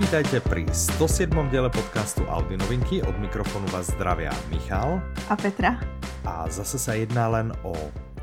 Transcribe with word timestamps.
Vítajte 0.00 0.40
pri 0.40 0.64
107. 0.64 1.28
diele 1.52 1.68
podcastu 1.68 2.24
Audi 2.24 2.56
Novinky. 2.56 3.04
Od 3.04 3.20
mikrofónu 3.20 3.68
vás 3.68 3.92
zdravia 3.92 4.32
Michal. 4.48 4.96
A 5.28 5.36
Petra. 5.36 5.76
A 6.24 6.48
zase 6.48 6.80
sa 6.80 6.96
jedná 6.96 7.28
len 7.28 7.52
o 7.60 7.76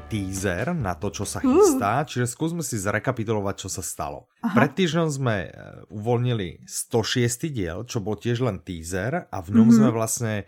teaser 0.09 0.73
na 0.73 0.97
to, 0.97 1.13
čo 1.13 1.21
sa 1.21 1.37
chystá, 1.37 2.01
uh. 2.01 2.07
čiže 2.09 2.33
skúsme 2.33 2.65
si 2.65 2.81
zrekapitulovať, 2.81 3.55
čo 3.61 3.69
sa 3.69 3.85
stalo. 3.85 4.25
Aha. 4.41 4.57
Pred 4.57 4.73
týždňom 4.73 5.09
sme 5.21 5.35
e, 5.45 5.49
uvoľnili 5.93 6.65
106. 6.65 7.45
diel, 7.53 7.85
čo 7.85 8.01
bol 8.01 8.17
tiež 8.17 8.41
len 8.41 8.57
teaser 8.57 9.29
a 9.29 9.37
v 9.37 9.49
ňom 9.53 9.69
mm-hmm. 9.69 9.77
sme 9.77 9.89
vlastne 9.93 10.33
e, 10.41 10.43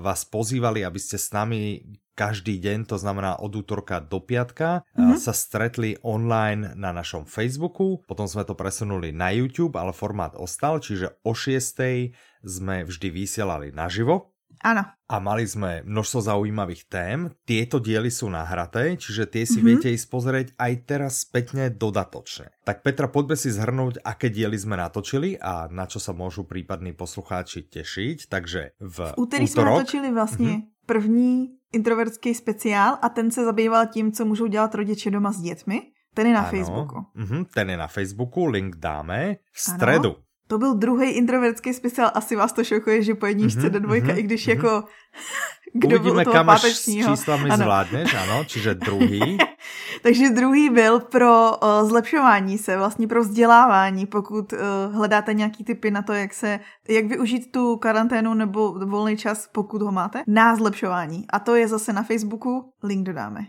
vás 0.00 0.24
pozývali, 0.24 0.80
aby 0.80 0.96
ste 0.96 1.20
s 1.20 1.28
nami 1.36 1.84
každý 2.14 2.62
deň, 2.62 2.86
to 2.86 2.96
znamená 2.96 3.36
od 3.42 3.52
útorka 3.52 3.98
do 3.98 4.22
piatka, 4.22 4.86
mm-hmm. 4.94 5.18
sa 5.18 5.34
stretli 5.34 5.98
online 6.06 6.72
na 6.78 6.94
našom 6.94 7.26
Facebooku, 7.26 8.00
potom 8.06 8.30
sme 8.30 8.46
to 8.46 8.54
presunuli 8.54 9.10
na 9.10 9.34
YouTube, 9.34 9.74
ale 9.74 9.90
formát 9.90 10.38
ostal, 10.38 10.78
čiže 10.78 11.18
o 11.26 11.34
6. 11.34 12.14
sme 12.46 12.86
vždy 12.86 13.08
vysielali 13.10 13.74
naživo. 13.74 14.34
Áno. 14.64 14.80
A 15.04 15.20
mali 15.20 15.44
sme 15.44 15.84
množstvo 15.84 16.20
zaujímavých 16.24 16.88
tém. 16.88 17.28
Tieto 17.44 17.76
diely 17.76 18.08
sú 18.08 18.32
nahraté, 18.32 18.96
čiže 18.96 19.28
tie 19.28 19.44
si 19.44 19.60
mm-hmm. 19.60 19.68
viete 19.68 19.88
ísť 19.92 20.06
pozrieť 20.08 20.46
aj 20.56 20.72
teraz 20.88 21.12
spätne 21.28 21.68
dodatočne. 21.68 22.48
Tak 22.64 22.80
Petra, 22.80 23.12
poďme 23.12 23.36
si 23.36 23.52
zhrnúť, 23.52 24.00
aké 24.00 24.32
diely 24.32 24.56
sme 24.56 24.80
natočili 24.80 25.36
a 25.36 25.68
na 25.68 25.84
čo 25.84 26.00
sa 26.00 26.16
môžu 26.16 26.48
prípadní 26.48 26.96
poslucháči 26.96 27.68
tešiť. 27.68 28.32
Takže 28.32 28.80
v, 28.80 28.96
v 29.12 29.20
úterý 29.20 29.44
útorok... 29.44 29.52
sme 29.52 29.80
natočili 29.84 30.08
vlastne 30.16 30.52
mm-hmm. 30.56 30.88
první 30.88 31.34
introvertský 31.74 32.34
speciál 32.34 32.98
a 33.02 33.08
ten 33.08 33.30
se 33.30 33.44
zabýval 33.44 33.86
tím, 33.86 34.12
co 34.12 34.24
můžou 34.24 34.46
dělat 34.46 34.74
rodiče 34.74 35.10
doma 35.10 35.32
s 35.32 35.40
dětmi. 35.40 35.82
Ten 36.14 36.26
je 36.26 36.32
na 36.32 36.40
ano. 36.40 36.50
Facebooku. 36.50 36.96
Mm-hmm, 37.16 37.46
ten 37.54 37.70
je 37.70 37.76
na 37.76 37.86
Facebooku, 37.86 38.46
link 38.46 38.76
dáme. 38.76 39.36
V 39.52 39.60
středu. 39.60 40.16
To 40.46 40.58
byl 40.58 40.74
druhý 40.74 41.10
introvertský 41.10 41.74
speciál, 41.74 42.10
asi 42.14 42.36
vás 42.36 42.52
to 42.52 42.64
šokuje, 42.64 43.02
že 43.02 43.14
po 43.14 43.26
jedničce 43.26 43.60
mm-hmm, 43.60 43.80
dvojka, 43.80 44.06
mm-hmm, 44.06 44.18
i 44.18 44.22
když 44.22 44.46
mm-hmm. 44.46 44.50
jako 44.50 44.84
kdo 45.72 45.88
Uvidíme, 45.88 46.24
byl 46.24 46.32
kam 46.32 46.50
až 46.50 46.62
s 46.62 46.84
číslami 46.84 47.50
ano. 47.50 47.62
zvládneš, 47.62 48.14
ano, 48.14 48.44
čiže 48.44 48.74
druhý. 48.74 49.38
Takže 50.02 50.30
druhý 50.30 50.70
byl 50.70 51.00
pro 51.00 51.56
uh, 51.56 51.88
zlepšování 51.88 52.58
se, 52.58 52.76
vlastně 52.76 53.08
pro 53.08 53.20
vzdělávání, 53.20 54.06
pokud 54.06 54.52
uh, 54.52 54.58
hledáte 54.94 55.34
nějaký 55.34 55.64
typy 55.64 55.90
na 55.90 56.02
to, 56.02 56.12
jak 56.12 56.34
se, 56.34 56.60
jak 56.88 57.04
využít 57.04 57.52
tu 57.52 57.76
karanténu 57.76 58.34
nebo 58.34 58.72
volný 58.72 59.16
čas, 59.16 59.48
pokud 59.52 59.82
ho 59.82 59.92
máte, 59.92 60.22
na 60.26 60.56
zlepšování. 60.56 61.24
A 61.30 61.38
to 61.38 61.54
je 61.54 61.68
zase 61.68 61.92
na 61.92 62.02
Facebooku, 62.02 62.72
link 62.82 63.06
dodáme. 63.06 63.40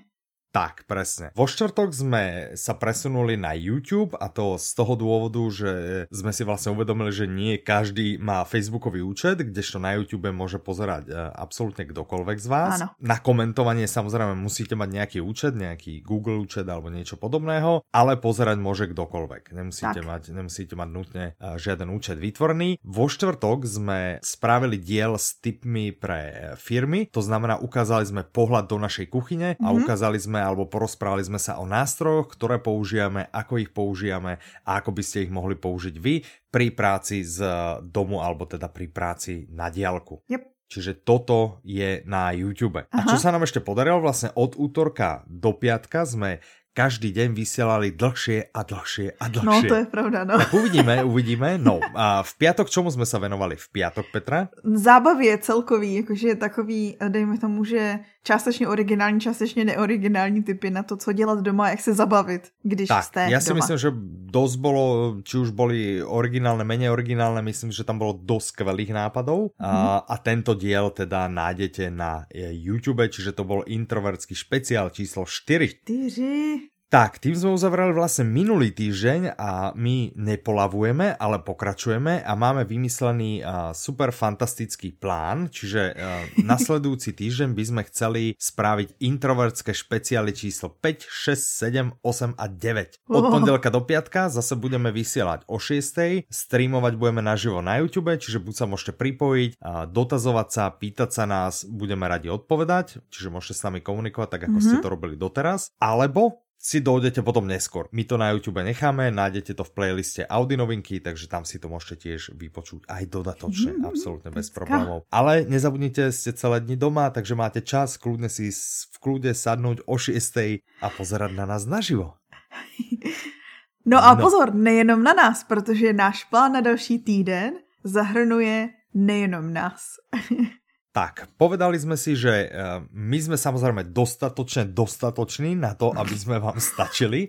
Tak, 0.55 0.87
presne. 0.87 1.35
Vo 1.35 1.51
štvrtok 1.51 1.91
sme 1.91 2.23
sa 2.55 2.79
presunuli 2.79 3.35
na 3.35 3.51
YouTube 3.51 4.15
a 4.15 4.31
to 4.31 4.55
z 4.55 4.71
toho 4.71 4.95
dôvodu, 4.95 5.43
že 5.51 5.71
sme 6.15 6.31
si 6.31 6.47
vlastne 6.47 6.71
uvedomili, 6.71 7.11
že 7.11 7.27
nie 7.27 7.59
každý 7.59 8.15
má 8.23 8.39
Facebookový 8.47 9.03
účet, 9.03 9.43
kdežto 9.43 9.83
na 9.83 9.99
YouTube 9.99 10.31
môže 10.31 10.55
pozerať 10.63 11.11
e, 11.11 11.13
absolútne 11.35 11.83
kdokoľvek 11.83 12.37
z 12.39 12.47
vás. 12.47 12.79
Áno. 12.79 12.87
Na 13.03 13.19
komentovanie 13.19 13.83
samozrejme 13.83 14.31
musíte 14.39 14.79
mať 14.79 14.89
nejaký 14.95 15.19
účet, 15.19 15.59
nejaký 15.59 15.99
Google 15.99 16.39
účet 16.39 16.63
alebo 16.71 16.87
niečo 16.87 17.19
podobného, 17.19 17.83
ale 17.91 18.15
pozerať 18.15 18.55
môže 18.55 18.87
kdokoľvek. 18.87 19.51
Nemusíte, 19.51 20.07
mať, 20.07 20.31
nemusíte 20.31 20.79
mať 20.79 20.87
nutne 20.87 21.25
e, 21.35 21.59
žiaden 21.59 21.91
účet 21.91 22.15
vytvorený. 22.15 22.79
Vo 22.79 23.11
štvrtok 23.11 23.67
sme 23.67 24.23
spravili 24.23 24.79
diel 24.79 25.19
s 25.19 25.35
tipmi 25.35 25.91
pre 25.91 26.55
firmy, 26.55 27.11
to 27.11 27.19
znamená 27.19 27.59
ukázali 27.59 28.07
sme 28.07 28.23
pohľad 28.23 28.71
do 28.71 28.79
našej 28.79 29.11
kuchyne 29.11 29.59
a 29.59 29.67
mm-hmm. 29.67 29.83
ukázali 29.83 30.15
sme 30.15 30.44
alebo 30.45 30.69
porozprávali 30.69 31.25
sme 31.25 31.41
sa 31.41 31.57
o 31.57 31.65
nástrojoch, 31.65 32.29
ktoré 32.37 32.61
používame, 32.61 33.25
ako 33.33 33.57
ich 33.57 33.73
používame 33.73 34.37
a 34.61 34.77
ako 34.77 34.93
by 34.93 35.01
ste 35.01 35.25
ich 35.25 35.33
mohli 35.33 35.57
použiť 35.57 35.95
vy 35.97 36.21
pri 36.53 36.69
práci 36.71 37.25
z 37.25 37.41
domu 37.81 38.21
alebo 38.21 38.45
teda 38.45 38.69
pri 38.69 38.85
práci 38.93 39.49
na 39.49 39.73
diálku. 39.73 40.21
Yep. 40.29 40.53
Čiže 40.65 41.05
toto 41.05 41.61
je 41.61 42.01
na 42.09 42.33
YouTube. 42.33 42.85
Aha. 42.89 42.89
A 42.89 43.05
čo 43.05 43.21
sa 43.21 43.29
nám 43.29 43.45
ešte 43.45 43.61
podarilo, 43.61 44.01
vlastne 44.01 44.33
od 44.33 44.57
útorka 44.57 45.21
do 45.29 45.53
piatka 45.53 46.05
sme 46.05 46.41
každý 46.75 47.15
deň 47.15 47.31
vysielali 47.31 47.95
dlhšie 47.95 48.51
a 48.51 48.59
dlhšie 48.67 49.15
a 49.15 49.25
dlhšie. 49.31 49.47
No, 49.47 49.71
to 49.71 49.79
je 49.79 49.87
pravda, 49.87 50.27
no. 50.27 50.35
Tak 50.35 50.51
uvidíme, 50.51 51.07
uvidíme. 51.07 51.55
No, 51.55 51.79
a 51.95 52.19
v 52.19 52.33
piatok 52.35 52.67
čomu 52.67 52.91
jsme 52.91 53.05
se 53.05 53.19
venovali? 53.19 53.55
V 53.55 53.67
piatok, 53.71 54.05
Petra? 54.11 54.51
Zábavě 54.59 55.37
celkový, 55.37 56.03
jakože 56.03 56.35
takový, 56.35 56.97
dejme 57.07 57.37
tomu, 57.37 57.63
že 57.63 58.03
částečně 58.25 58.67
originální, 58.67 59.21
částečně 59.21 59.65
neoriginální 59.65 60.43
typy 60.43 60.73
na 60.73 60.83
to, 60.83 60.97
co 60.97 61.13
dělat 61.13 61.39
doma, 61.39 61.69
jak 61.69 61.81
se 61.81 61.93
zabavit, 61.93 62.49
když 62.63 62.89
tak, 62.89 63.03
jste 63.03 63.29
ja 63.29 63.37
si 63.37 63.53
doma. 63.53 63.61
myslím, 63.61 63.77
že 63.77 63.89
dosť 64.33 64.55
bolo, 64.57 64.83
či 65.21 65.37
už 65.37 65.53
boli 65.53 66.01
originálne, 66.01 66.65
menej 66.65 66.89
originálne, 66.89 67.45
myslím, 67.45 67.69
že 67.69 67.85
tam 67.85 68.01
bolo 68.01 68.17
dosť 68.17 68.47
skvelých 68.57 68.91
nápadov 68.97 69.53
mm 69.53 69.61
-hmm. 69.61 69.69
a, 69.69 69.71
mhm. 69.71 70.01
a 70.09 70.15
tento 70.17 70.51
diel 70.57 70.89
teda 70.89 71.29
nájdete 71.29 71.93
na 71.93 72.25
YouTube, 72.51 73.05
čiže 73.05 73.31
to 73.37 73.45
bol 73.45 73.61
introvertský 73.69 74.35
špeciál 74.35 74.89
číslo 74.89 75.25
4. 75.29 75.85
4. 75.85 76.74
Tak, 76.85 77.17
tým 77.17 77.33
sme 77.33 77.57
uzavrali 77.57 77.97
vlastne 77.97 78.29
minulý 78.29 78.69
týždeň 78.69 79.41
a 79.41 79.73
my 79.73 80.13
nepolavujeme, 80.21 81.17
ale 81.17 81.41
pokračujeme 81.41 82.21
a 82.21 82.31
máme 82.37 82.61
vymyslený 82.61 83.41
uh, 83.41 83.73
super 83.73 84.13
fantastický 84.13 84.93
plán, 84.93 85.49
čiže 85.49 85.97
uh, 85.97 85.97
nasledujúci 86.53 87.17
týždeň 87.17 87.57
by 87.57 87.63
sme 87.65 87.81
chceli 87.89 88.23
spraviť 88.37 89.01
introvertské 89.01 89.73
špeciály 89.73 90.29
číslo 90.37 90.77
5, 90.77 91.09
6, 91.09 91.97
7, 91.97 92.05
8 92.05 92.37
a 92.37 92.45
9. 92.53 93.09
Od 93.09 93.23
pondelka 93.33 93.73
do 93.73 93.81
piatka 93.81 94.29
zase 94.29 94.53
budeme 94.53 94.93
vysielať 94.93 95.49
o 95.49 95.57
6. 95.57 96.29
Streamovať 96.29 96.93
budeme 97.01 97.25
naživo 97.25 97.65
na 97.65 97.81
YouTube, 97.81 98.13
čiže 98.13 98.37
buď 98.37 98.53
sa 98.53 98.65
môžete 98.69 98.93
pripojiť, 98.93 99.57
uh, 99.57 99.89
dotazovať 99.89 100.47
sa, 100.53 100.69
pýtať 100.69 101.09
sa 101.09 101.25
nás, 101.25 101.65
budeme 101.65 102.05
radi 102.05 102.29
odpovedať, 102.29 103.01
čiže 103.09 103.33
môžete 103.33 103.57
s 103.57 103.65
nami 103.65 103.81
komunikovať 103.81 104.29
tak, 104.37 104.41
ako 104.45 104.53
mm 104.53 104.61
-hmm. 104.61 104.69
ste 104.77 104.85
to 104.85 104.93
robili 104.93 105.17
doteraz, 105.17 105.73
alebo 105.81 106.44
si 106.65 106.81
dojdete 106.81 107.21
potom 107.21 107.45
neskôr. 107.45 107.85
My 107.93 108.09
to 108.09 108.17
na 108.17 108.33
YouTube 108.33 108.57
necháme, 108.65 109.13
nájdete 109.13 109.53
to 109.53 109.61
v 109.61 109.71
playliste 109.77 110.25
Audi 110.25 110.57
novinky, 110.57 110.97
takže 110.97 111.29
tam 111.29 111.45
si 111.45 111.61
to 111.61 111.69
môžete 111.69 112.09
tiež 112.09 112.21
vypočuť 112.33 112.89
aj 112.89 113.03
dodatočne, 113.05 113.77
mm, 113.77 113.85
absolútne 113.85 114.33
bez 114.33 114.49
problémov. 114.49 115.05
Ale 115.13 115.45
nezabudnite, 115.45 116.09
ste 116.09 116.33
celé 116.33 116.65
dni 116.65 116.73
doma, 116.73 117.13
takže 117.13 117.37
máte 117.37 117.61
čas 117.61 118.01
kľudne 118.01 118.33
si 118.33 118.49
v 118.49 118.97
kľude 118.97 119.37
sadnúť 119.37 119.85
o 119.85 119.93
6 119.93 120.65
a 120.81 120.87
pozerať 120.89 121.37
na 121.37 121.45
nás 121.45 121.69
naživo. 121.69 122.17
No 123.85 124.01
a 124.01 124.17
no. 124.17 124.25
pozor, 124.25 124.49
nejenom 124.49 124.97
na 124.97 125.13
nás, 125.13 125.45
protože 125.45 125.93
náš 125.93 126.25
plán 126.25 126.57
na 126.57 126.61
další 126.61 126.99
týden 127.05 127.53
zahrnuje 127.85 128.69
nejenom 128.97 129.53
nás. 129.53 130.01
Tak, 130.95 131.27
povedali 131.35 131.75
sme 131.75 131.99
si, 131.99 132.15
že 132.15 132.47
eh, 132.47 132.79
my 132.95 133.19
sme 133.19 133.35
samozrejme 133.35 133.91
dostatočne 133.91 134.71
dostatoční 134.71 135.51
na 135.59 135.75
to, 135.75 135.91
aby 135.91 136.15
sme 136.23 136.39
vám 136.39 136.55
stačili, 136.63 137.27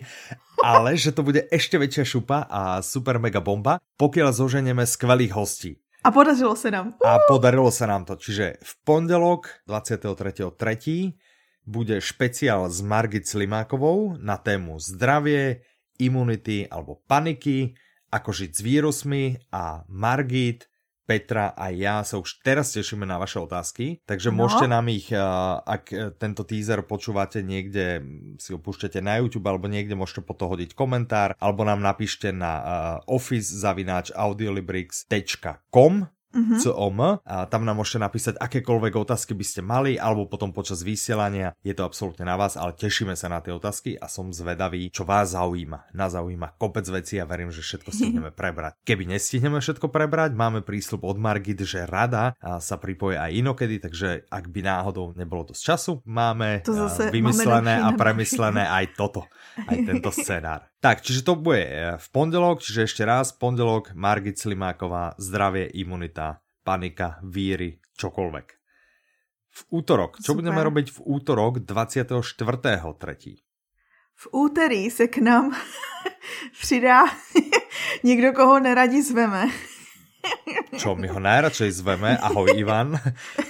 ale 0.62 0.94
že 0.94 1.10
to 1.10 1.26
bude 1.26 1.50
ešte 1.50 1.74
väčšia 1.74 2.06
šupa 2.06 2.46
a 2.46 2.78
super 2.78 3.18
mega 3.18 3.42
bomba, 3.42 3.82
pokiaľ 3.98 4.30
zoženeme 4.30 4.86
skvelých 4.86 5.34
hostí. 5.34 5.82
A 6.06 6.14
podařilo 6.14 6.54
sa 6.54 6.70
nám. 6.70 6.94
A 7.02 7.18
podarilo 7.26 7.66
sa 7.74 7.90
nám 7.90 8.06
to. 8.06 8.14
Čiže 8.14 8.62
v 8.62 8.72
pondelok 8.86 9.66
23.3. 9.66 11.18
bude 11.66 11.98
špeciál 11.98 12.70
s 12.70 12.78
Margit 12.78 13.26
Slimákovou 13.26 14.14
na 14.22 14.38
tému 14.38 14.78
zdravie, 14.78 15.66
imunity 15.98 16.70
alebo 16.70 17.02
paniky, 17.10 17.74
ako 18.14 18.30
žiť 18.30 18.50
s 18.54 18.60
vírusmi 18.62 19.34
a 19.50 19.82
Margit 19.90 20.70
Petra 21.06 21.54
a 21.54 21.70
ja 21.70 22.02
sa 22.02 22.18
už 22.18 22.42
teraz 22.42 22.74
tešíme 22.74 23.06
na 23.06 23.22
vaše 23.22 23.38
otázky, 23.38 24.02
takže 24.02 24.34
no. 24.34 24.42
môžete 24.42 24.66
nám 24.66 24.90
ich, 24.90 25.14
eh, 25.14 25.22
ak 25.62 25.84
eh, 25.94 26.10
tento 26.18 26.42
teaser 26.42 26.82
počúvate 26.82 27.46
niekde, 27.46 28.02
si 28.42 28.50
ho 28.50 28.58
púšťate 28.58 28.98
na 28.98 29.22
YouTube 29.22 29.46
alebo 29.46 29.70
niekde, 29.70 29.94
môžete 29.94 30.26
po 30.26 30.34
to 30.34 30.50
hodiť 30.50 30.74
komentár, 30.74 31.38
alebo 31.38 31.62
nám 31.62 31.78
napíšte 31.78 32.34
na 32.34 32.52
uh, 32.58 32.66
office 33.06 33.54
zavináč 33.54 34.10
audiolibrix.com 34.10 36.15
com 36.36 37.00
a 37.24 37.46
tam 37.48 37.62
nám 37.64 37.80
môžete 37.80 38.00
napísať 38.00 38.34
akékoľvek 38.40 38.94
otázky 38.96 39.32
by 39.36 39.44
ste 39.44 39.60
mali 39.64 39.96
alebo 39.96 40.28
potom 40.28 40.52
počas 40.52 40.80
vysielania. 40.84 41.52
Je 41.64 41.72
to 41.76 41.84
absolútne 41.84 42.24
na 42.24 42.36
vás, 42.36 42.56
ale 42.56 42.76
tešíme 42.76 43.16
sa 43.16 43.28
na 43.28 43.40
tie 43.40 43.52
otázky 43.52 43.96
a 43.96 44.08
som 44.08 44.32
zvedavý, 44.32 44.88
čo 44.88 45.04
vás 45.04 45.36
zaujíma. 45.36 45.92
Nás 45.96 46.16
zaujíma 46.16 46.56
kopec 46.56 46.86
vecí 46.88 47.20
a 47.20 47.28
verím, 47.28 47.52
že 47.52 47.64
všetko 47.64 47.90
stihneme 47.92 48.30
prebrať. 48.40 48.78
Keby 48.84 49.08
nestihneme 49.16 49.60
všetko 49.60 49.88
prebrať, 49.88 50.36
máme 50.36 50.64
prísľub 50.64 51.04
od 51.04 51.16
Margit, 51.20 51.60
že 51.64 51.84
rada 51.84 52.36
sa 52.40 52.76
pripoje 52.76 53.16
aj 53.20 53.30
inokedy, 53.32 53.80
takže 53.80 54.28
ak 54.28 54.44
by 54.50 54.60
náhodou 54.64 55.12
nebolo 55.16 55.52
dosť 55.52 55.62
času, 55.62 55.92
máme 56.04 56.60
to 56.64 56.74
zase 56.74 57.08
vymyslené 57.14 57.80
máme 57.80 57.94
a 57.94 57.98
premyslené 57.98 58.64
aj 58.66 58.84
toto, 58.98 59.22
aj 59.66 59.76
tento 59.86 60.10
scenár. 60.16 60.66
Tak, 60.76 61.00
čiže 61.02 61.24
to 61.24 61.34
bude 61.34 61.62
eh, 61.62 61.96
v 61.96 62.06
pondelok, 62.12 62.60
čiže 62.60 62.86
ešte 62.86 63.02
raz, 63.02 63.32
pondelok, 63.32 63.96
Margit 63.96 64.38
Slimáková, 64.38 65.16
zdravie, 65.16 65.66
imunita, 65.72 66.25
panika, 66.66 67.22
víry, 67.22 67.78
čokoľvek. 67.94 68.46
V 69.56 69.60
útorok, 69.70 70.18
čo 70.18 70.34
Super. 70.34 70.42
budeme 70.42 70.60
robiť 70.66 70.86
v 70.90 70.98
útorok 71.06 71.62
24.3. 71.62 73.38
V 74.16 74.24
úterý 74.32 74.90
se 74.90 75.06
k 75.06 75.18
nám 75.18 75.56
přidá 76.60 77.04
někdo, 78.04 78.32
koho 78.32 78.60
neradi 78.60 79.02
zveme. 79.02 79.48
Čo, 80.76 80.92
my 80.92 81.08
ho 81.08 81.20
najradšej 81.20 81.70
zveme. 81.72 82.20
Ahoj 82.20 82.52
Ivan. 82.52 83.00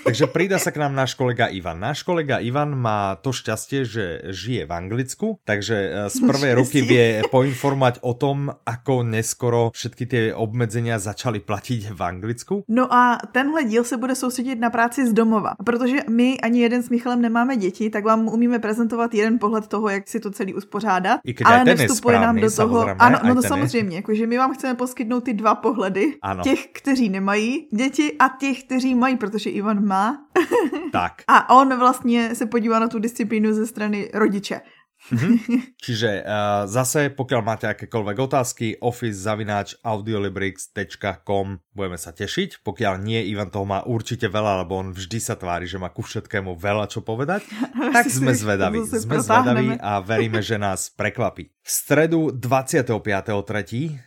Takže 0.06 0.30
prída 0.30 0.62
sa 0.62 0.70
k 0.70 0.78
nám 0.78 0.94
náš 0.94 1.18
kolega 1.18 1.50
Ivan. 1.50 1.82
Náš 1.82 2.06
kolega 2.06 2.38
Ivan 2.38 2.78
má 2.78 3.18
to 3.18 3.34
šťastie, 3.34 3.82
že 3.82 4.04
žije 4.30 4.62
v 4.68 4.72
Anglicku, 4.72 5.26
takže 5.42 5.76
e, 5.76 5.88
z 6.06 6.16
prvej 6.22 6.52
ruky 6.54 6.86
vie 6.86 7.26
poinformovať 7.26 8.00
o 8.06 8.14
tom, 8.14 8.54
ako 8.62 9.02
neskoro 9.02 9.74
všetky 9.74 10.04
tie 10.06 10.22
obmedzenia 10.30 11.02
začali 11.02 11.42
platiť 11.42 11.90
v 11.90 12.00
Anglicku. 12.00 12.54
No 12.68 12.86
a 12.86 13.18
tenhle 13.32 13.64
díl 13.64 13.84
se 13.84 13.96
bude 13.96 14.14
soustředit 14.14 14.56
na 14.56 14.70
práci 14.70 15.06
z 15.06 15.12
domova. 15.12 15.54
Protože 15.64 15.96
my 16.08 16.38
ani 16.40 16.60
jeden 16.60 16.82
s 16.82 16.90
Michalem 16.90 17.22
nemáme 17.22 17.56
děti, 17.56 17.90
tak 17.90 18.04
vám 18.04 18.28
umíme 18.28 18.58
prezentovat 18.58 19.14
jeden 19.14 19.38
pohled 19.38 19.66
toho, 19.66 19.88
jak 19.88 20.08
si 20.08 20.20
to 20.20 20.30
celý 20.30 20.54
uspořádat. 20.54 21.20
I 21.24 21.34
ale 21.44 21.64
nevstupuje 21.64 22.18
nám 22.18 22.40
do 22.40 22.50
toho. 22.50 22.86
Ano, 22.98 23.18
no 23.24 23.34
to 23.34 23.42
samozřejmě, 23.42 23.96
jakože 23.96 24.26
my 24.26 24.38
vám 24.38 24.54
chceme 24.54 24.74
poskytnout 24.74 25.20
ty 25.20 25.34
dva 25.34 25.54
pohledy. 25.54 26.14
Ano. 26.22 26.42
Těch, 26.42 26.65
kteří 26.72 27.08
nemají 27.08 27.68
děti 27.72 28.12
a 28.18 28.28
těch, 28.28 28.64
kteří 28.64 28.94
mají, 28.94 29.16
protože 29.16 29.50
Ivan 29.50 29.86
má. 29.86 30.26
Tak. 30.92 31.12
A 31.28 31.56
on 31.56 31.78
vlastně 31.78 32.34
se 32.34 32.46
podívá 32.46 32.78
na 32.78 32.88
tu 32.88 32.98
disciplínu 32.98 33.52
ze 33.52 33.66
strany 33.66 34.10
rodiče. 34.14 34.60
Mm-hmm. 35.06 35.78
Čiže 35.78 36.10
uh, 36.22 36.66
zase, 36.66 37.14
pokiaľ 37.14 37.40
máte 37.44 37.66
akékoľvek 37.70 38.16
otázky, 38.18 38.66
office 38.82 39.22
zavináč 39.22 39.78
audiolibrix.com 39.84 41.62
budeme 41.76 41.98
sa 42.00 42.10
tešiť. 42.10 42.64
Pokiaľ 42.64 42.94
nie, 42.98 43.20
Ivan 43.30 43.52
toho 43.52 43.68
má 43.68 43.84
určite 43.84 44.26
veľa, 44.26 44.66
lebo 44.66 44.80
on 44.80 44.90
vždy 44.90 45.18
sa 45.22 45.38
tvári, 45.38 45.68
že 45.68 45.76
má 45.78 45.92
ku 45.92 46.02
všetkému 46.02 46.56
veľa 46.56 46.90
čo 46.90 47.04
povedať. 47.04 47.46
tak 47.96 48.08
sme 48.08 48.32
zvedaví. 48.32 48.82
Sme 48.88 49.20
zvedaví 49.22 49.78
a 49.78 50.00
veríme, 50.02 50.40
že 50.40 50.56
nás 50.56 50.90
prekvapí. 50.90 51.52
V 51.66 51.70
stredu 51.70 52.30
25.3. 52.30 52.94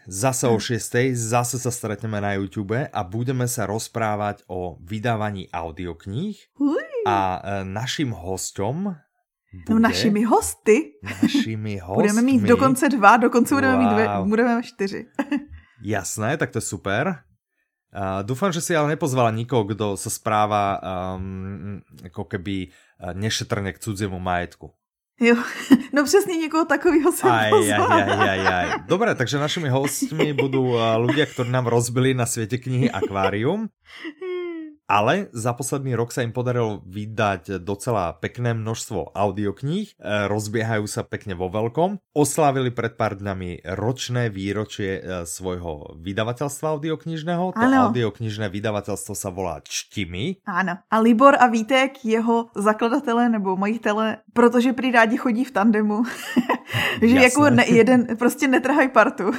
zase 0.07 0.45
o 0.47 0.55
6. 0.55 1.11
zase 1.11 1.59
sa 1.59 1.71
stretneme 1.71 2.23
na 2.23 2.39
YouTube 2.39 2.87
a 2.87 3.01
budeme 3.03 3.45
sa 3.51 3.67
rozprávať 3.67 4.47
o 4.47 4.79
vydávaní 4.79 5.51
audiokníh. 5.51 6.39
A 7.03 7.39
e, 7.39 7.39
našim 7.63 8.11
hostom 8.11 8.95
bude 9.53 9.73
no 9.73 9.79
našimi 9.79 10.23
hosty. 10.23 10.93
Našimi 11.21 11.77
hostmi. 11.77 11.95
budeme 12.01 12.21
mít 12.21 12.41
dokonce 12.41 12.89
dva, 12.89 13.17
dokonce 13.17 13.55
budeme 13.55 13.73
wow. 13.73 13.83
mít 13.83 13.93
dvě, 13.93 14.07
budeme 14.23 14.55
mít 14.55 14.65
čtyři. 14.65 15.05
Jasné, 15.83 16.37
tak 16.37 16.51
to 16.51 16.57
je 16.57 16.61
super. 16.61 17.23
Uh, 17.89 18.21
dúfam, 18.21 18.53
že 18.53 18.61
si 18.61 18.77
ale 18.77 18.93
nepozvala 18.93 19.33
nikoho, 19.33 19.65
kto 19.65 19.97
sa 19.97 20.13
správa 20.13 20.77
um, 20.77 21.81
ako 22.05 22.21
keby 22.29 22.69
uh, 22.69 23.17
nešetrne 23.17 23.73
k 23.73 23.81
cudziemu 23.81 24.21
majetku. 24.21 24.69
Jo, 25.21 25.35
no 25.93 26.03
přesně 26.03 26.37
někoho 26.37 26.65
takového 26.65 27.11
jsem 27.11 27.31
aj, 27.31 27.51
aj, 27.51 27.81
aj, 27.81 28.29
aj, 28.29 28.47
aj. 28.47 28.67
Dobre, 28.87 29.15
takže 29.15 29.41
našimi 29.41 29.69
hostmi 29.69 30.31
budú 30.31 30.79
uh, 30.79 30.95
ľudia, 30.95 31.27
ktorí 31.27 31.51
nám 31.51 31.67
rozbili 31.67 32.15
na 32.15 32.23
svete 32.23 32.55
knihy 32.55 32.87
akvárium. 32.87 33.67
Ale 34.89 35.29
za 35.37 35.53
posledný 35.53 35.93
rok 35.93 36.09
sa 36.09 36.25
im 36.25 36.33
podarilo 36.33 36.81
vydať 36.89 37.61
docela 37.61 38.17
pekné 38.17 38.57
množstvo 38.57 39.13
audiokníh, 39.13 39.93
e, 39.93 40.25
rozbiehajú 40.25 40.89
sa 40.89 41.05
pekne 41.05 41.37
vo 41.37 41.45
veľkom, 41.53 42.01
oslávili 42.17 42.73
pred 42.73 42.97
pár 42.97 43.21
dňami 43.21 43.69
ročné 43.77 44.33
výročie 44.33 44.97
e, 44.97 45.01
svojho 45.29 45.93
vydavateľstva 46.01 46.81
audioknižného, 46.81 47.53
to 47.53 47.61
ano. 47.61 47.93
audioknižné 47.93 48.49
vydavateľstvo 48.49 49.13
sa 49.13 49.29
volá 49.29 49.61
Čtimi. 49.61 50.41
Áno, 50.49 50.81
a 50.81 50.95
Libor 50.97 51.37
a 51.37 51.45
Vítek, 51.53 52.01
jeho 52.01 52.49
zakladatele 52.57 53.29
nebo 53.29 53.53
majitele, 53.53 54.25
protože 54.33 54.73
prý 54.73 54.89
rádi 54.91 55.21
chodí 55.21 55.45
v 55.45 55.51
tandemu, 55.51 56.03
že 57.01 57.15
jako 57.15 57.49
ne, 57.49 57.65
jeden 57.67 58.17
prostě 58.17 58.47
netrhají 58.47 58.89
partu. 58.89 59.31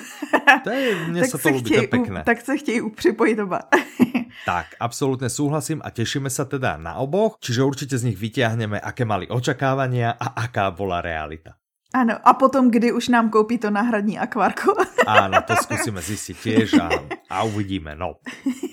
to 0.64 0.70
je, 0.70 0.94
mne 1.08 1.20
sa 1.31 1.38
to 1.38 1.49
ľúbi, 1.50 1.70
to 1.70 1.82
je 1.82 1.88
pekné. 1.88 2.20
tak 2.23 2.41
sa 2.41 2.55
chtějí 2.55 2.91
připojit 2.91 3.38
oba. 3.38 3.61
tak, 4.48 4.78
absolútne 4.81 5.28
súhlasím 5.28 5.84
a 5.84 5.92
tešíme 5.92 6.32
sa 6.32 6.48
teda 6.48 6.81
na 6.81 6.96
oboch, 7.00 7.37
čiže 7.40 7.66
určite 7.66 7.96
z 8.00 8.12
nich 8.12 8.19
vyťahneme, 8.19 8.81
aké 8.81 9.04
mali 9.04 9.28
očakávania 9.28 10.16
a 10.16 10.37
aká 10.46 10.72
bola 10.72 11.04
realita. 11.04 11.60
Ano, 11.90 12.22
a 12.22 12.38
potom, 12.38 12.70
kdy 12.70 12.94
už 12.94 13.10
nám 13.10 13.34
koupí 13.34 13.58
to 13.58 13.66
náhradní 13.66 14.14
akvárko. 14.14 14.78
Áno, 15.10 15.42
to 15.42 15.58
skúsime 15.58 15.98
zistiť 15.98 16.37
tiež 16.38 16.69
a, 16.78 16.87
a 17.26 17.42
uvidíme, 17.42 17.98
no. 17.98 18.22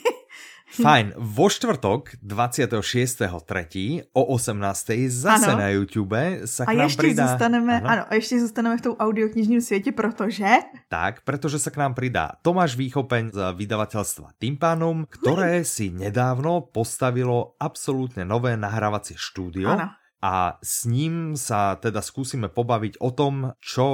Fajn, 0.84 1.16
vo 1.16 1.48
štvrtok 1.48 2.20
26.3. 2.20 4.12
o 4.12 4.22
18. 4.36 5.08
zase 5.08 5.52
ano. 5.52 5.64
na 5.64 5.68
YouTube 5.72 6.44
sa 6.44 6.68
k 6.68 6.76
nám 6.76 6.92
ještě 6.92 7.02
pridá... 7.02 7.28
Zostaneme, 7.28 7.74
ano. 7.82 7.90
ano, 7.90 8.04
a 8.10 8.14
ještě 8.16 8.40
zůstaneme 8.40 8.78
v 8.78 8.82
tom 8.82 8.94
audioknižním 9.00 9.62
světě, 9.62 9.92
protože... 9.92 10.46
Tak, 10.90 11.24
pretože 11.24 11.60
sa 11.60 11.72
k 11.72 11.80
nám 11.80 11.94
pridá 11.96 12.36
Tomáš 12.44 12.76
Výchopeň 12.76 13.32
z 13.32 13.40
vydavateľstva 13.56 14.36
Timpánum, 14.40 15.08
ktoré 15.08 15.64
si 15.64 15.88
nedávno 15.92 16.68
postavilo 16.68 17.56
absolútne 17.60 18.28
nové 18.28 18.60
nahrávacie 18.60 19.16
štúdio. 19.16 19.72
Ano 19.72 19.96
a 20.22 20.58
s 20.64 20.90
ním 20.90 21.38
sa 21.38 21.78
teda 21.78 22.02
skúsime 22.02 22.50
pobaviť 22.50 22.98
o 22.98 23.14
tom, 23.14 23.54
čo 23.62 23.88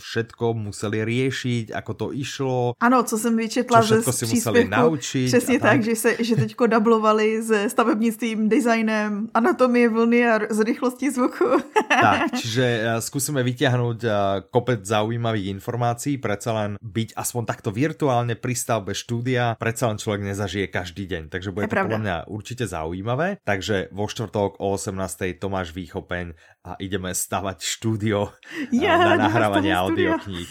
všetko 0.00 0.56
museli 0.56 1.04
riešiť, 1.04 1.76
ako 1.76 1.92
to 1.94 2.06
išlo. 2.16 2.56
Ano, 2.80 3.02
co 3.04 3.18
jsem 3.18 3.36
vyčetla 3.36 3.84
čo 3.84 4.00
všetko 4.00 4.12
si 4.12 4.24
museli 4.26 4.62
naučiť. 4.68 5.28
Přesně 5.28 5.58
tak, 5.60 5.70
tak, 5.70 5.78
že, 5.84 5.94
se, 5.96 6.10
že 6.24 6.34
teďko 6.36 6.66
dublovali 6.66 7.42
se 7.42 7.68
stavebnictvím, 7.68 8.48
designem, 8.48 9.28
anatomie 9.34 9.88
vlny 9.88 10.20
a 10.28 10.34
z 10.50 10.58
rychlosti 10.64 11.10
zvuku. 11.10 11.60
tak, 11.88 12.32
čiže 12.40 12.64
uh, 12.64 13.00
skúsime 13.04 13.44
vyťahnuť 13.44 13.98
uh, 14.04 14.12
kopec 14.48 14.80
zaujímavých 14.84 15.52
informácií, 15.52 16.16
predsa 16.16 16.56
len 16.56 16.70
byť 16.80 17.12
aspoň 17.12 17.42
takto 17.44 17.70
virtuálne 17.70 18.34
pri 18.34 18.54
stavbe 18.56 18.96
štúdia, 18.96 19.56
predsa 19.60 19.92
len 19.92 20.00
človek 20.00 20.22
nezažije 20.32 20.66
každý 20.72 21.04
deň, 21.04 21.22
takže 21.28 21.52
bude 21.52 21.68
to 21.68 21.76
podľa 21.76 22.00
mňa 22.00 22.16
určite 22.32 22.64
zaujímavé. 22.64 23.40
Takže 23.44 23.92
vo 23.92 24.08
štvrtok 24.08 24.60
o 24.60 24.74
18. 24.74 25.36
to 25.36 25.46
Tomáš 25.58 25.74
Výchopeň 25.74 26.38
a 26.62 26.78
ideme 26.78 27.10
stavať 27.10 27.58
štúdio 27.58 28.30
ja, 28.70 28.94
na 28.94 29.26
nahrávanie 29.26 29.74
audiokníh. 29.74 30.46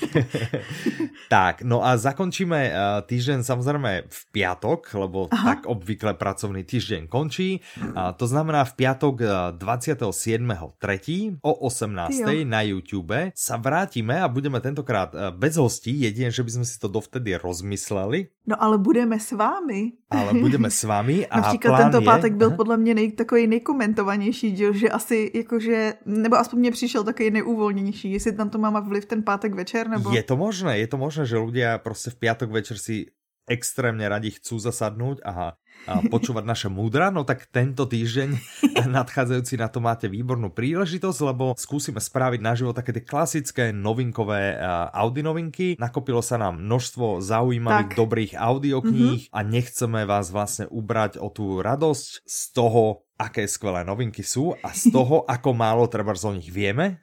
tak, 1.31 1.63
no 1.63 1.79
a 1.79 1.95
zakončíme 1.95 2.75
týždeň 3.07 3.47
samozrejme 3.47 4.03
v 4.03 4.21
piatok, 4.35 4.91
lebo 4.99 5.31
Aha. 5.31 5.55
tak 5.55 5.59
obvykle 5.63 6.19
pracovný 6.19 6.67
týždeň 6.67 7.07
končí. 7.07 7.63
To 7.95 8.25
znamená 8.27 8.67
v 8.67 8.73
piatok 8.75 9.15
27.3. 9.55 11.39
o 11.39 11.51
18.00 11.63 12.43
na 12.43 12.67
YouTube 12.67 13.31
sa 13.31 13.55
vrátime 13.55 14.19
a 14.19 14.27
budeme 14.27 14.59
tentokrát 14.59 15.15
bez 15.39 15.55
hostí, 15.55 16.03
jedine, 16.03 16.35
že 16.35 16.43
by 16.43 16.51
sme 16.59 16.65
si 16.67 16.75
to 16.83 16.91
dovtedy 16.91 17.39
rozmysleli. 17.39 18.35
No 18.47 18.55
ale 18.63 18.77
budeme 18.77 19.19
s 19.19 19.31
vámi. 19.31 19.91
Ale 20.09 20.33
budeme 20.33 20.71
s 20.71 20.83
vámi 20.83 21.27
a 21.31 21.37
Například 21.37 21.77
tento 21.77 22.01
pátek 22.01 22.33
byl 22.33 22.51
podle 22.51 22.77
mě 22.77 22.93
nej, 22.95 23.11
takový 23.11 23.47
nejkomentovanější 23.47 24.51
díl, 24.51 24.73
že 24.73 24.89
asi 24.89 25.31
jakože, 25.33 25.93
nebo 26.05 26.35
aspoň 26.35 26.59
mně 26.59 26.71
přišel 26.71 27.03
takový 27.03 27.31
nejuvolněnější, 27.31 28.11
jestli 28.11 28.31
tam 28.31 28.49
to 28.49 28.57
má 28.57 28.79
vliv 28.79 29.05
ten 29.05 29.23
pátek 29.23 29.53
večer, 29.53 29.89
nebo... 29.89 30.11
Je 30.11 30.23
to 30.23 30.37
možné, 30.37 30.79
je 30.79 30.87
to 30.87 30.97
možné, 30.97 31.25
že 31.25 31.37
ľudia 31.37 31.77
prostě 31.77 32.09
v 32.09 32.15
piatok 32.15 32.51
večer 32.51 32.77
si 32.77 33.05
extrémne 33.47 34.03
radi 34.05 34.35
chcú 34.35 34.59
zasadnúť 34.59 35.23
a, 35.23 35.55
a 35.87 35.93
počúvať 36.11 36.43
naše 36.43 36.67
múdra, 36.67 37.09
no 37.09 37.23
tak 37.23 37.47
tento 37.47 37.87
týždeň 37.87 38.35
nadchádzajúci 38.99 39.55
na 39.55 39.71
to 39.71 39.79
máte 39.79 40.11
výbornú 40.11 40.51
príležitosť, 40.51 41.19
lebo 41.23 41.55
skúsime 41.55 42.03
spraviť 42.03 42.43
naživo 42.43 42.75
také 42.75 42.91
tie 42.91 43.07
klasické 43.07 43.63
novinkové 43.71 44.59
uh, 44.59 44.91
Audi 44.91 45.23
novinky. 45.23 45.67
Nakopilo 45.79 46.19
sa 46.19 46.35
nám 46.35 46.59
množstvo 46.59 47.23
zaujímavých, 47.23 47.95
tak. 47.95 47.97
dobrých 47.97 48.33
audiokníh 48.35 49.31
mm-hmm. 49.31 49.35
a 49.35 49.39
nechceme 49.47 50.03
vás 50.03 50.29
vlastne 50.29 50.67
ubrať 50.67 51.17
o 51.23 51.31
tú 51.31 51.63
radosť 51.63 52.27
z 52.27 52.39
toho, 52.51 53.07
aké 53.17 53.49
skvelé 53.49 53.81
novinky 53.87 54.21
sú 54.21 54.53
a 54.59 54.75
z 54.75 54.91
toho, 54.91 55.23
ako 55.39 55.55
málo 55.55 55.87
treba 55.87 56.13
o 56.13 56.35
nich 56.35 56.51
vieme. 56.51 56.99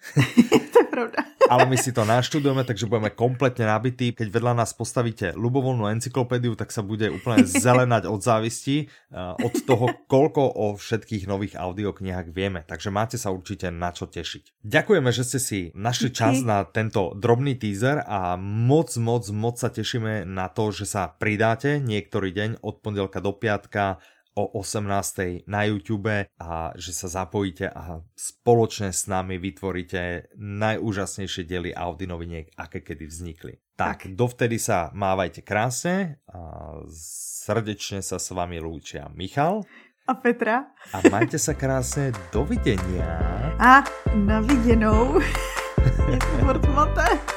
to 0.72 0.78
je 0.84 0.88
pravda. 0.92 1.33
Ale 1.44 1.68
my 1.68 1.76
si 1.76 1.92
to 1.92 2.08
naštudujeme, 2.08 2.64
takže 2.64 2.88
budeme 2.88 3.12
kompletne 3.12 3.68
nabití. 3.68 4.16
Keď 4.16 4.32
vedľa 4.32 4.64
nás 4.64 4.72
postavíte 4.72 5.36
ľubovoľnú 5.36 5.92
encyklopédiu, 5.92 6.56
tak 6.56 6.72
sa 6.72 6.80
bude 6.80 7.12
úplne 7.12 7.44
zelenať 7.44 8.08
od 8.08 8.20
závisti, 8.24 8.88
uh, 9.12 9.36
od 9.36 9.52
toho, 9.68 9.92
koľko 10.08 10.40
o 10.40 10.66
všetkých 10.80 11.28
nových 11.28 11.60
audioknihách 11.60 12.32
vieme. 12.32 12.64
Takže 12.64 12.88
máte 12.88 13.20
sa 13.20 13.28
určite 13.28 13.68
na 13.68 13.92
čo 13.92 14.08
tešiť. 14.08 14.64
Ďakujeme, 14.64 15.10
že 15.12 15.22
ste 15.22 15.40
si 15.40 15.58
našli 15.76 16.16
čas 16.16 16.40
na 16.40 16.64
tento 16.64 17.12
drobný 17.12 17.60
teaser 17.60 18.00
a 18.00 18.40
moc, 18.40 18.88
moc, 18.96 19.28
moc 19.28 19.60
sa 19.60 19.68
tešíme 19.68 20.24
na 20.24 20.48
to, 20.48 20.72
že 20.72 20.88
sa 20.88 21.12
pridáte 21.12 21.76
niektorý 21.76 22.32
deň 22.32 22.50
od 22.64 22.80
pondelka 22.80 23.20
do 23.20 23.36
piatka 23.36 24.00
o 24.34 24.58
18. 24.58 25.46
na 25.46 25.62
YouTube 25.64 26.26
a 26.38 26.74
že 26.74 26.92
sa 26.92 27.06
zapojíte 27.22 27.70
a 27.70 28.02
spoločne 28.18 28.90
s 28.90 29.06
nami 29.06 29.38
vytvoríte 29.38 30.34
najúžasnejšie 30.38 31.42
diely 31.46 31.70
Audi 31.70 32.10
noviniek, 32.10 32.50
aké 32.58 32.82
kedy 32.82 33.04
vznikli. 33.06 33.54
Tak, 33.74 34.06
tak. 34.06 34.14
dovtedy 34.14 34.58
sa 34.58 34.90
mávajte 34.94 35.42
krásne 35.42 36.22
a 36.30 36.74
srdečne 37.44 38.02
sa 38.02 38.18
s 38.18 38.30
vami 38.30 38.58
lúčia 38.58 39.10
Michal 39.14 39.66
a 40.04 40.12
Petra. 40.18 40.68
A 40.92 41.00
majte 41.08 41.40
sa 41.40 41.56
krásne, 41.56 42.12
dovidenia. 42.28 43.08
A 43.56 43.86
na 44.14 44.40
viděnou. 44.40 45.20
Je 46.10 46.18
to 46.20 47.33